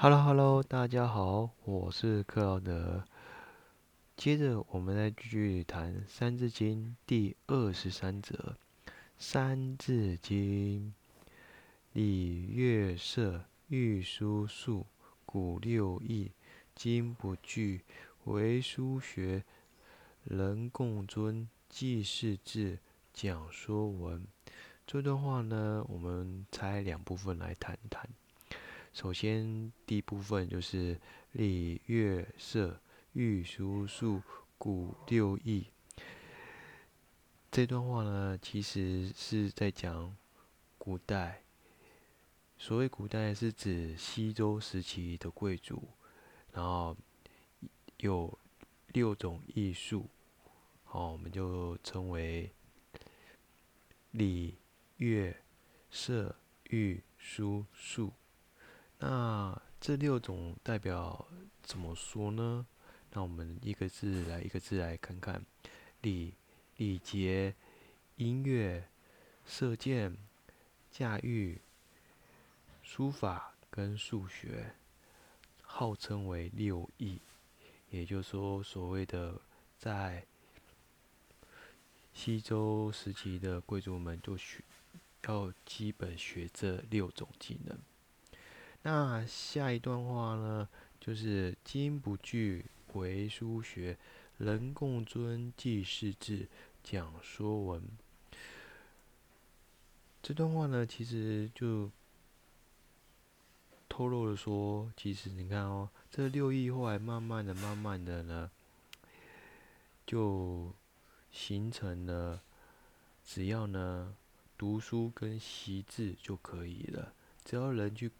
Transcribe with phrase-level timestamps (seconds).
[0.00, 3.02] Hello Hello，大家好，我是克劳德。
[4.16, 8.56] 接着我们来继续谈《三字经》第二十三则，
[9.18, 10.94] 《三字经》：
[11.94, 14.86] 礼、乐、射、御、书、数、
[15.26, 16.30] 古六艺，
[16.76, 17.82] 今不惧，
[18.26, 19.42] 为书学
[20.22, 22.78] 人共尊，记事志，
[23.12, 24.24] 讲说文。
[24.86, 28.08] 这段话呢，我们拆两部分来谈谈。
[28.92, 30.98] 首先，第一部分就是
[31.32, 32.80] 礼、乐、射、
[33.12, 34.22] 御、书、数、
[34.56, 35.66] 古六艺。
[37.50, 40.16] 这段话呢，其实是在讲
[40.78, 41.42] 古代。
[42.56, 45.88] 所谓古代，是指西周时期的贵族，
[46.52, 46.96] 然后
[47.98, 48.36] 有
[48.88, 50.08] 六种艺术，
[50.82, 52.50] 好，我们就称为
[54.10, 54.56] 礼、
[54.96, 55.36] 乐、
[55.88, 56.34] 射、
[56.70, 58.12] 御、书、数。
[58.98, 61.28] 那这六种代表
[61.62, 62.66] 怎么说呢？
[63.12, 65.44] 那我们一个字来一个字来看看：
[66.02, 66.34] 礼、
[66.76, 67.54] 礼节、
[68.16, 68.88] 音乐、
[69.46, 70.16] 射箭、
[70.90, 71.60] 驾驭、
[72.82, 74.74] 书法跟数学，
[75.62, 77.20] 号称为六艺。
[77.90, 79.40] 也就是说，所谓的
[79.78, 80.26] 在
[82.12, 84.62] 西周时期的贵族们都学
[85.26, 87.78] 要基本学这六种技能。
[88.82, 90.68] 那下一段话呢，
[91.00, 93.98] 就是“今不惧，为书学
[94.38, 96.48] 人共尊，记事志，
[96.82, 97.82] 讲说文”。
[100.22, 101.90] 这段话呢，其实就
[103.88, 108.50] 透露了说，其实你看哦，这六艺后来慢慢的、慢慢的呢，
[110.06, 110.72] 就
[111.32, 112.40] 形成了，
[113.24, 114.16] 只要呢
[114.56, 117.12] 读书跟习字就可以了，
[117.44, 118.12] 只要人去。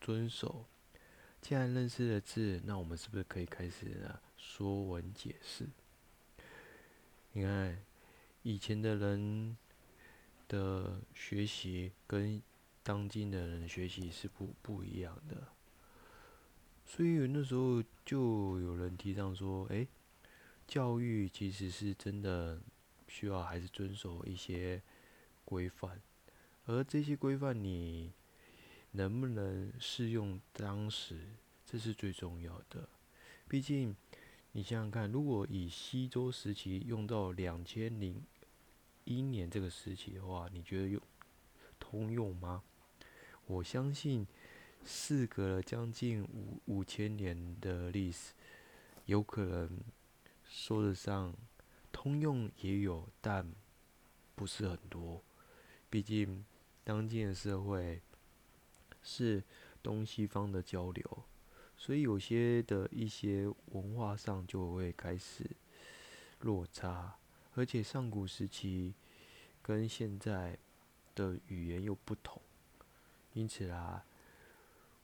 [0.00, 0.66] 遵守。
[1.40, 4.18] 既然认识了字，那我们是不是可以开始呢？
[4.36, 5.68] 说文解释。
[7.32, 7.78] 你看，
[8.42, 9.56] 以前的人
[10.48, 12.42] 的学习跟
[12.82, 15.46] 当今的人学习是不不一样的。
[16.84, 19.86] 所以那时候就有人提倡说：“哎，
[20.66, 22.60] 教育其实是真的
[23.06, 24.82] 需要还是遵守一些
[25.44, 26.02] 规范，
[26.64, 28.12] 而这些规范你。”
[28.98, 31.20] 能不能适用当时，
[31.64, 32.88] 这是最重要的。
[33.46, 33.94] 毕竟，
[34.50, 38.20] 你想想看，如果以西周时期用到两千零
[39.04, 41.00] 一年这个时期的话，你觉得用
[41.78, 42.64] 通用吗？
[43.46, 44.26] 我相信，
[44.84, 48.32] 事隔了将近五五千年的历史，
[49.06, 49.78] 有可能
[50.44, 51.32] 说得上
[51.92, 53.48] 通用也有，但
[54.34, 55.22] 不是很多。
[55.88, 56.44] 毕竟，
[56.82, 58.02] 当今的社会。
[59.02, 59.42] 是
[59.82, 61.24] 东西方的交流，
[61.76, 65.48] 所以有些的一些文化上就会开始
[66.40, 67.16] 落差，
[67.54, 68.94] 而且上古时期
[69.62, 70.58] 跟现在
[71.14, 72.42] 的语言又不同，
[73.32, 74.04] 因此啊，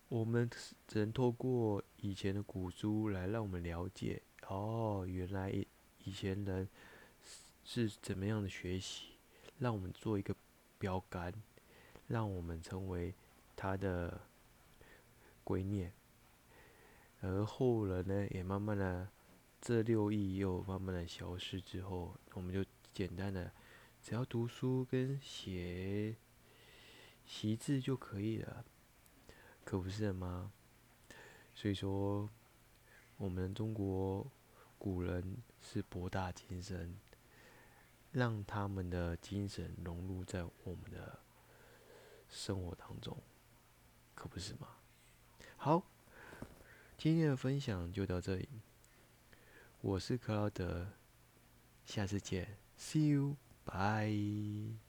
[0.09, 0.51] 我们
[0.87, 5.51] 只能透过以前的古书来让我们了解，哦，原来
[6.05, 6.69] 以前人
[7.65, 9.15] 是怎么样的学习，
[9.59, 10.35] 让我们做一个
[10.79, 11.33] 标杆，
[12.09, 13.15] 让我们成为。
[13.65, 14.21] 他的
[15.43, 15.91] 归念，
[17.23, 19.09] 而后人呢，也慢慢的，
[19.59, 23.51] 这六艺又慢慢的消失之后，我们就简单的，
[24.03, 26.15] 只要读书跟写
[27.25, 28.67] 习字就可以了，
[29.65, 30.53] 可不是吗？
[31.55, 32.29] 所以说，
[33.17, 34.31] 我们中国
[34.77, 36.99] 古人是博大精深，
[38.13, 41.19] 让他们的精神融入在我们的
[42.29, 43.17] 生活当中。
[44.15, 44.69] 可不是吗？
[45.57, 45.83] 好，
[46.97, 48.49] 今天的分享就到这里。
[49.81, 50.89] 我是克劳德，
[51.85, 54.84] 下次见，See you，bye。